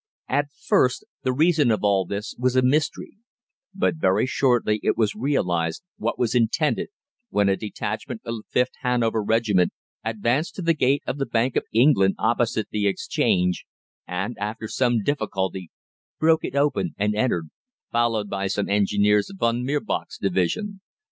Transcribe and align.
At 0.29 0.47
first 0.65 1.05
the 1.21 1.31
reason 1.31 1.69
of 1.69 1.83
all 1.83 2.05
this 2.05 2.33
was 2.39 2.55
a 2.55 2.63
mystery, 2.63 3.19
but 3.71 3.97
very 3.97 4.25
shortly 4.25 4.79
it 4.81 4.97
was 4.97 5.13
realised 5.13 5.83
what 5.97 6.17
was 6.17 6.33
intended 6.33 6.89
when 7.29 7.47
a 7.49 7.55
detachment 7.55 8.21
of 8.25 8.33
the 8.51 8.59
5th 8.59 8.71
Hanover 8.79 9.21
Regiment 9.23 9.73
advanced 10.03 10.55
to 10.55 10.63
the 10.63 10.73
gate 10.73 11.03
of 11.05 11.19
the 11.19 11.27
Bank 11.27 11.55
of 11.55 11.65
England 11.71 12.15
opposite 12.17 12.69
the 12.71 12.87
Exchange, 12.87 13.67
and, 14.07 14.35
after 14.39 14.67
some 14.67 15.03
difficulty, 15.03 15.69
broke 16.19 16.43
it 16.43 16.55
open 16.55 16.95
and 16.97 17.13
entered, 17.13 17.51
followed 17.91 18.27
by 18.27 18.47
some 18.47 18.67
engineers 18.69 19.29
of 19.29 19.37
Von 19.37 19.63
Mirbach's 19.63 20.17
Division. 20.17 20.81